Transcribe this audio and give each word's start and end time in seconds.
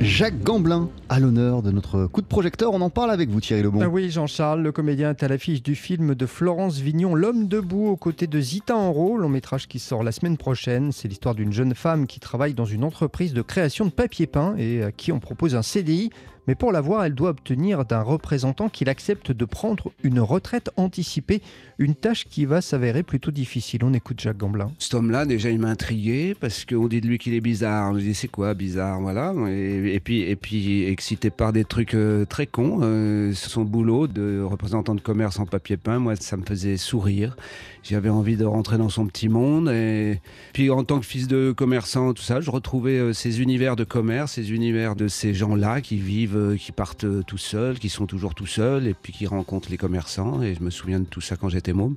Jacques 0.00 0.42
Gamblin 0.42 0.90
à 1.08 1.18
l'honneur 1.18 1.62
de 1.62 1.70
notre 1.70 2.06
coup 2.06 2.20
de 2.20 2.26
projecteur. 2.26 2.72
On 2.74 2.80
en 2.80 2.90
parle 2.90 3.10
avec 3.10 3.30
vous, 3.30 3.40
Thierry 3.40 3.62
Lebon. 3.62 3.80
Ah 3.82 3.88
oui, 3.88 4.10
Jean-Charles, 4.10 4.62
le 4.62 4.70
comédien 4.70 5.10
est 5.10 5.22
à 5.22 5.28
l'affiche 5.28 5.62
du 5.62 5.74
film 5.74 6.14
de 6.14 6.26
Florence 6.26 6.78
Vignon, 6.78 7.14
L'homme 7.14 7.48
debout, 7.48 7.86
aux 7.86 7.96
côtés 7.96 8.26
de 8.26 8.40
Zita 8.40 8.76
Enro, 8.76 9.16
long 9.16 9.28
métrage 9.28 9.68
qui 9.68 9.78
sort 9.78 10.02
la 10.02 10.12
semaine 10.12 10.36
prochaine. 10.36 10.92
C'est 10.92 11.08
l'histoire 11.08 11.34
d'une 11.34 11.52
jeune 11.52 11.74
femme 11.74 12.06
qui 12.06 12.20
travaille 12.20 12.54
dans 12.54 12.66
une 12.66 12.84
entreprise 12.84 13.32
de 13.32 13.42
création 13.42 13.86
de 13.86 13.90
papier 13.90 14.26
peint 14.26 14.54
et 14.58 14.82
à 14.82 14.92
qui 14.92 15.12
on 15.12 15.18
propose 15.18 15.54
un 15.54 15.62
CDI. 15.62 16.10
Mais 16.46 16.54
pour 16.54 16.70
l'avoir, 16.70 17.04
elle 17.04 17.14
doit 17.14 17.30
obtenir 17.30 17.84
d'un 17.84 18.02
représentant 18.02 18.68
qu'il 18.68 18.88
accepte 18.88 19.32
de 19.32 19.44
prendre 19.44 19.92
une 20.02 20.20
retraite 20.20 20.70
anticipée, 20.76 21.42
une 21.78 21.94
tâche 21.94 22.26
qui 22.28 22.44
va 22.44 22.60
s'avérer 22.60 23.02
plutôt 23.02 23.30
difficile. 23.30 23.80
On 23.82 23.92
écoute 23.92 24.20
Jacques 24.20 24.36
Gamblin. 24.36 24.70
Cet 24.78 24.94
homme-là, 24.94 25.26
déjà, 25.26 25.50
il 25.50 25.58
m'a 25.58 25.68
intrigué 25.68 26.36
parce 26.38 26.64
qu'on 26.64 26.86
dit 26.86 27.00
de 27.00 27.08
lui 27.08 27.18
qu'il 27.18 27.34
est 27.34 27.40
bizarre. 27.40 27.90
On 27.90 27.96
dit 27.96 28.14
c'est 28.14 28.28
quoi 28.28 28.54
bizarre, 28.54 29.00
voilà. 29.00 29.34
Et, 29.48 30.00
puis, 30.00 30.22
et 30.22 30.36
puis 30.36 30.84
excité 30.84 31.30
par 31.30 31.52
des 31.52 31.64
trucs 31.64 31.94
euh, 31.94 32.24
très 32.24 32.46
cons. 32.46 32.78
Euh, 32.82 33.32
son 33.34 33.64
boulot 33.64 34.06
de 34.06 34.40
représentant 34.42 34.94
de 34.94 35.00
commerce 35.00 35.40
en 35.40 35.46
papier 35.46 35.76
peint, 35.76 35.98
moi, 35.98 36.14
ça 36.16 36.36
me 36.36 36.44
faisait 36.44 36.76
sourire. 36.76 37.36
J'avais 37.82 38.08
envie 38.08 38.36
de 38.36 38.44
rentrer 38.44 38.78
dans 38.78 38.88
son 38.88 39.06
petit 39.06 39.28
monde. 39.28 39.68
Et 39.68 40.20
puis, 40.52 40.70
en 40.70 40.84
tant 40.84 41.00
que 41.00 41.06
fils 41.06 41.28
de 41.28 41.52
commerçant, 41.52 42.14
tout 42.14 42.22
ça, 42.22 42.40
je 42.40 42.50
retrouvais 42.50 42.98
euh, 42.98 43.12
ces 43.12 43.40
univers 43.40 43.76
de 43.76 43.84
commerce, 43.84 44.32
ces 44.32 44.52
univers 44.52 44.96
de 44.96 45.08
ces 45.08 45.34
gens-là 45.34 45.80
qui 45.80 45.96
vivent 45.96 46.35
qui 46.58 46.72
partent 46.72 47.04
euh, 47.04 47.22
tout 47.22 47.38
seuls, 47.38 47.78
qui 47.78 47.88
sont 47.88 48.06
toujours 48.06 48.34
tout 48.34 48.46
seuls, 48.46 48.86
et 48.86 48.94
puis 48.94 49.12
qui 49.12 49.26
rencontrent 49.26 49.70
les 49.70 49.76
commerçants. 49.76 50.42
Et 50.42 50.54
je 50.54 50.62
me 50.62 50.70
souviens 50.70 51.00
de 51.00 51.04
tout 51.04 51.20
ça 51.20 51.36
quand 51.36 51.48
j'étais 51.48 51.72
môme. 51.72 51.96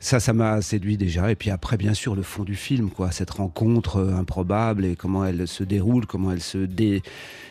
Ça, 0.00 0.20
ça 0.20 0.32
m'a 0.32 0.60
séduit 0.62 0.96
déjà. 0.96 1.30
Et 1.30 1.34
puis 1.34 1.50
après, 1.50 1.76
bien 1.76 1.94
sûr, 1.94 2.14
le 2.14 2.22
fond 2.22 2.44
du 2.44 2.56
film, 2.56 2.90
quoi, 2.90 3.10
cette 3.10 3.30
rencontre 3.30 3.96
euh, 3.96 4.14
improbable 4.14 4.84
et 4.84 4.96
comment 4.96 5.24
elle 5.24 5.46
se 5.48 5.64
déroule, 5.64 6.06
comment 6.06 6.32
elle 6.32 6.40
se 6.40 6.58
dé, 6.58 7.02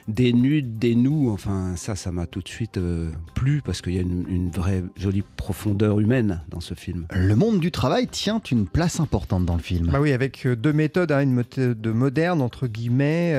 dénude, 0.07 0.79
dénoue. 0.79 1.31
Enfin, 1.31 1.75
ça, 1.75 1.95
ça 1.95 2.11
m'a 2.11 2.25
tout 2.25 2.41
de 2.41 2.49
suite 2.49 2.77
euh, 2.77 3.09
plu 3.35 3.61
parce 3.63 3.81
qu'il 3.81 3.93
y 3.93 3.99
a 3.99 4.01
une, 4.01 4.49
vraie 4.53 4.83
jolie 4.97 5.23
profondeur 5.37 5.99
humaine 5.99 6.41
dans 6.49 6.59
ce 6.59 6.73
film. 6.73 7.07
Le 7.11 7.35
monde 7.35 7.59
du 7.59 7.71
travail 7.71 8.07
tient 8.07 8.41
une 8.51 8.67
place 8.67 8.99
importante 8.99 9.45
dans 9.45 9.55
le 9.55 9.61
film. 9.61 9.87
Bah 9.91 9.99
oui, 9.99 10.11
avec 10.11 10.47
deux 10.47 10.73
méthodes, 10.73 11.11
hein, 11.11 11.21
une 11.21 11.33
méthode 11.33 11.85
moderne 11.87 12.41
entre 12.41 12.67
guillemets, 12.67 13.33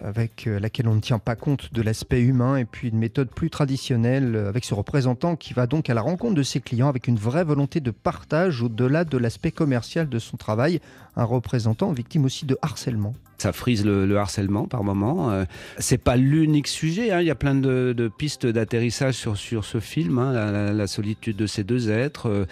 avec 0.00 0.46
laquelle 0.46 0.88
on 0.88 0.94
ne 0.94 1.00
tient 1.00 1.18
pas 1.18 1.36
compte 1.36 1.72
de 1.72 1.82
l'aspect 1.86 2.20
humain 2.20 2.56
et 2.56 2.64
puis 2.64 2.88
une 2.88 2.98
méthode 2.98 3.30
plus 3.30 3.48
traditionnelle 3.48 4.36
euh, 4.36 4.48
avec 4.48 4.64
ce 4.64 4.74
représentant 4.74 5.36
qui 5.36 5.54
va 5.54 5.66
donc 5.66 5.88
à 5.88 5.94
la 5.94 6.02
rencontre 6.02 6.34
de 6.34 6.42
ses 6.42 6.60
clients 6.60 6.88
avec 6.88 7.06
une 7.06 7.16
vraie 7.16 7.44
volonté 7.44 7.80
de 7.80 7.90
partage 7.90 8.60
au-delà 8.60 9.04
de 9.04 9.16
l'aspect 9.16 9.52
commercial 9.52 10.08
de 10.08 10.18
son 10.18 10.36
travail. 10.36 10.80
Un 11.14 11.24
représentant 11.24 11.92
victime 11.92 12.24
aussi 12.24 12.44
de 12.44 12.58
harcèlement. 12.60 13.14
Ça 13.38 13.52
frise 13.52 13.84
le, 13.84 14.16
harcèlement 14.16 14.64
par 14.64 14.82
moment. 14.82 15.30
Euh, 15.30 15.44
c'est 15.78 15.98
pas 15.98 16.16
l'unique 16.16 16.68
sujet. 16.68 17.10
Hein. 17.10 17.20
Il 17.20 17.26
y 17.26 17.30
a 17.30 17.34
plein 17.34 17.54
de, 17.54 18.10
pistes 18.16 18.46
d'atterrissage 18.46 19.14
sur, 19.14 19.36
sur 19.36 19.64
ce 19.64 19.80
film. 19.80 20.18
Hein. 20.18 20.72
La, 20.72 20.86
solitude 20.86 21.36
de 21.36 21.46
ces 21.46 21.64
deux 21.64 21.90
êtres, 21.90 22.28
euh, 22.28 22.46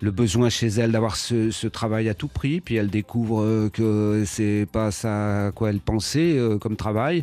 le 0.00 0.10
besoin 0.10 0.50
chez 0.50 0.68
elle 0.68 0.92
d'avoir 0.92 1.16
ce, 1.16 1.66
travail 1.66 2.08
à 2.08 2.14
tout 2.14 2.28
prix, 2.28 2.60
puis 2.60 2.76
elle 2.76 2.88
découvre 2.88 3.68
que 3.72 4.22
c'est 4.26 4.66
pas 4.70 4.90
ça 4.90 5.46
à 5.46 5.52
quoi 5.52 5.70
elle 5.70 5.80
pensait 5.80 6.38
comme 6.60 6.76
travail. 6.76 7.22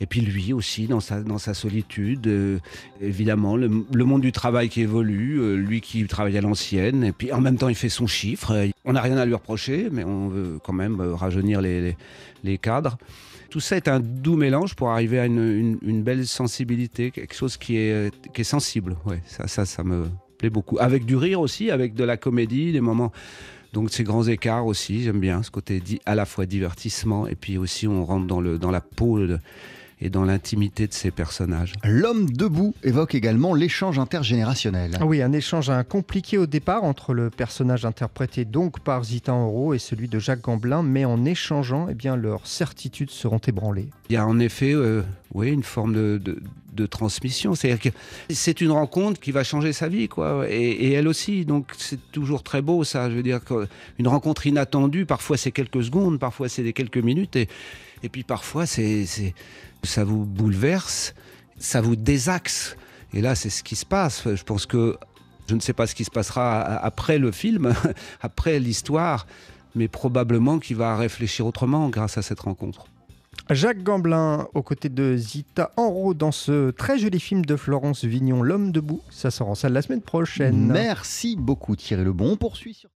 Et 0.00 0.06
puis 0.06 0.20
lui 0.20 0.52
aussi, 0.52 0.86
dans 0.86 1.00
sa, 1.00 1.22
dans 1.22 1.38
sa 1.38 1.54
solitude, 1.54 2.26
euh, 2.28 2.58
évidemment, 3.00 3.56
le, 3.56 3.68
monde 3.68 4.20
du 4.20 4.30
travail 4.30 4.68
qui 4.68 4.82
évolue, 4.82 5.40
euh, 5.40 5.54
lui 5.56 5.80
qui 5.80 6.06
travaille 6.06 6.38
à 6.38 6.40
l'ancienne, 6.40 7.02
et 7.02 7.12
puis 7.12 7.32
en 7.32 7.40
même 7.40 7.56
temps 7.56 7.68
il 7.68 7.74
fait 7.74 7.88
son 7.88 8.06
chiffre. 8.06 8.68
On 8.84 8.92
n'a 8.92 9.02
rien 9.02 9.16
à 9.16 9.26
lui 9.26 9.34
reprocher, 9.34 9.88
mais 9.90 10.04
on 10.04 10.28
veut 10.28 10.58
quand 10.62 10.72
même 10.72 11.00
euh, 11.00 11.14
rajeunir 11.14 11.60
les, 11.60 11.96
cadres. 12.56 12.96
Tout 13.50 13.60
ça 13.60 13.76
est 13.76 13.88
un 13.88 14.00
doux 14.00 14.36
mélange 14.36 14.74
pour 14.74 14.88
arriver 14.90 15.18
à 15.18 15.26
une, 15.26 16.02
belle 16.02 16.26
sensibilité, 16.26 17.10
quelque 17.10 17.34
chose 17.34 17.58
qui 17.58 17.76
est, 17.76 18.10
qui 18.32 18.40
est 18.40 18.44
sensible. 18.44 18.96
Ouais, 19.04 19.20
ça, 19.26 19.46
ça, 19.48 19.66
ça 19.66 19.84
me 19.84 20.06
plaît 20.38 20.50
beaucoup. 20.50 20.78
Avec 20.78 21.04
du 21.04 21.16
rire 21.16 21.40
aussi, 21.40 21.70
avec 21.70 21.94
de 21.94 22.04
la 22.04 22.16
comédie, 22.16 22.72
des 22.72 22.80
moments 22.80 23.12
donc 23.72 23.90
ces 23.90 24.02
grands 24.02 24.26
écarts 24.26 24.66
aussi, 24.66 25.02
j'aime 25.02 25.20
bien 25.20 25.42
ce 25.42 25.50
côté 25.50 25.82
à 26.06 26.14
la 26.14 26.24
fois 26.24 26.46
divertissement 26.46 27.26
et 27.26 27.34
puis 27.34 27.58
aussi 27.58 27.86
on 27.86 28.04
rentre 28.04 28.26
dans, 28.26 28.40
le, 28.40 28.58
dans 28.58 28.70
la 28.70 28.80
peau 28.80 29.18
et 30.00 30.10
dans 30.10 30.24
l'intimité 30.24 30.86
de 30.86 30.92
ces 30.92 31.10
personnages. 31.10 31.74
L'homme 31.84 32.30
debout 32.30 32.74
évoque 32.82 33.14
également 33.14 33.54
l'échange 33.54 33.98
intergénérationnel. 33.98 34.96
Ah 35.00 35.06
oui, 35.06 35.22
un 35.22 35.32
échange 35.32 35.70
compliqué 35.88 36.38
au 36.38 36.46
départ 36.46 36.84
entre 36.84 37.14
le 37.14 37.30
personnage 37.30 37.84
interprété 37.84 38.44
donc 38.44 38.80
par 38.80 39.04
Zita 39.04 39.32
Enro 39.32 39.74
et 39.74 39.78
celui 39.78 40.08
de 40.08 40.18
Jacques 40.18 40.42
Gamblin, 40.42 40.82
mais 40.82 41.04
en 41.04 41.24
échangeant, 41.24 41.88
eh 41.90 41.94
bien, 41.94 42.16
leurs 42.16 42.46
certitudes 42.46 43.10
seront 43.10 43.38
ébranlées. 43.38 43.90
Il 44.10 44.14
y 44.14 44.16
a 44.16 44.26
en 44.26 44.38
effet 44.38 44.72
euh, 44.72 45.02
oui, 45.34 45.50
une 45.50 45.62
forme 45.62 45.92
de, 45.92 46.40
de, 46.78 46.86
transmission. 46.86 47.54
C'est-à-dire 47.54 47.92
que 47.92 47.96
c'est 48.30 48.60
une 48.60 48.70
rencontre 48.70 49.20
qui 49.20 49.32
va 49.32 49.44
changer 49.44 49.72
sa 49.72 49.88
vie, 49.88 50.08
quoi. 50.08 50.46
Et, 50.48 50.92
elle 50.92 51.08
aussi. 51.08 51.44
Donc 51.44 51.72
c'est 51.76 52.10
toujours 52.12 52.42
très 52.42 52.62
beau, 52.62 52.84
ça. 52.84 53.10
Je 53.10 53.16
veux 53.16 53.22
dire 53.22 53.40
qu'une 53.44 54.08
rencontre 54.08 54.46
inattendue, 54.46 55.06
parfois 55.06 55.36
c'est 55.36 55.52
quelques 55.52 55.84
secondes, 55.84 56.18
parfois 56.18 56.48
c'est 56.48 56.62
des 56.62 56.72
quelques 56.72 56.98
minutes. 56.98 57.36
Et, 57.36 57.48
et 58.02 58.08
puis 58.08 58.22
parfois, 58.22 58.66
c'est, 58.66 59.06
ça 59.82 60.04
vous 60.04 60.24
bouleverse, 60.24 61.14
ça 61.58 61.80
vous 61.80 61.96
désaxe. 61.96 62.76
Et 63.14 63.20
là, 63.20 63.34
c'est 63.34 63.50
ce 63.50 63.62
qui 63.62 63.76
se 63.76 63.86
passe. 63.86 64.34
Je 64.34 64.42
pense 64.42 64.66
que 64.66 64.96
je 65.48 65.54
ne 65.54 65.60
sais 65.60 65.72
pas 65.72 65.86
ce 65.86 65.94
qui 65.94 66.04
se 66.04 66.10
passera 66.10 66.60
après 66.62 67.18
le 67.18 67.32
film, 67.32 67.74
après 68.20 68.58
l'histoire, 68.60 69.26
mais 69.74 69.88
probablement 69.88 70.58
qu'il 70.58 70.76
va 70.76 70.96
réfléchir 70.96 71.46
autrement 71.46 71.88
grâce 71.88 72.18
à 72.18 72.22
cette 72.22 72.40
rencontre. 72.40 72.86
Jacques 73.50 73.82
Gamblin, 73.82 74.46
aux 74.54 74.62
côtés 74.62 74.90
de 74.90 75.16
Zita 75.16 75.72
Enro, 75.76 76.12
dans 76.12 76.32
ce 76.32 76.70
très 76.70 76.98
joli 76.98 77.18
film 77.18 77.44
de 77.44 77.56
Florence 77.56 78.04
Vignon, 78.04 78.42
L'homme 78.42 78.72
debout. 78.72 79.00
Ça 79.10 79.30
sort 79.30 79.48
en 79.48 79.54
salle 79.54 79.72
la 79.72 79.82
semaine 79.82 80.02
prochaine. 80.02 80.66
Merci 80.66 81.34
beaucoup 81.36 81.74
Thierry 81.74 82.04
Lebon. 82.04 82.32
On 82.32 82.36
poursuit 82.36 82.74
sur... 82.74 82.90